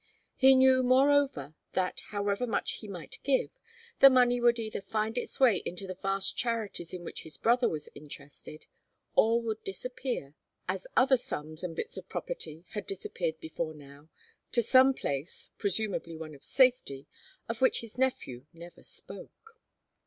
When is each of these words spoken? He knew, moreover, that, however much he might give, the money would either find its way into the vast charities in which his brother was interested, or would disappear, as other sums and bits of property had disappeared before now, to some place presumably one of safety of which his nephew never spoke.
He 0.35 0.55
knew, 0.55 0.81
moreover, 0.81 1.53
that, 1.73 1.99
however 2.09 2.47
much 2.47 2.77
he 2.77 2.87
might 2.87 3.19
give, 3.21 3.51
the 3.99 4.09
money 4.09 4.41
would 4.41 4.57
either 4.57 4.81
find 4.81 5.15
its 5.15 5.39
way 5.39 5.57
into 5.63 5.85
the 5.85 5.93
vast 5.93 6.35
charities 6.35 6.91
in 6.91 7.03
which 7.03 7.21
his 7.21 7.37
brother 7.37 7.69
was 7.69 7.87
interested, 7.93 8.65
or 9.13 9.39
would 9.43 9.63
disappear, 9.63 10.33
as 10.67 10.87
other 10.97 11.17
sums 11.17 11.63
and 11.63 11.75
bits 11.75 11.97
of 11.97 12.09
property 12.09 12.65
had 12.69 12.87
disappeared 12.87 13.39
before 13.39 13.75
now, 13.75 14.09
to 14.53 14.63
some 14.63 14.95
place 14.95 15.51
presumably 15.59 16.15
one 16.17 16.33
of 16.33 16.43
safety 16.43 17.05
of 17.47 17.61
which 17.61 17.81
his 17.81 17.99
nephew 17.99 18.47
never 18.53 18.81
spoke. 18.81 19.59